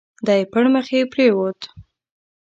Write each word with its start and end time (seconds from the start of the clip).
دی 0.27 0.41
پړمخي 0.51 0.99
پرېووت. 1.11 1.61